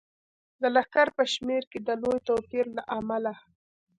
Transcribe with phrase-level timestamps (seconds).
[0.61, 3.33] د لښکر په شمیر کې د لوی توپیر له امله.